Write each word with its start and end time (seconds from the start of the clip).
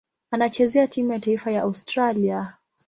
Anachezea 0.31 0.87
timu 0.87 1.11
ya 1.13 1.19
taifa 1.19 1.51
ya 1.51 1.61
Australia. 1.61 2.57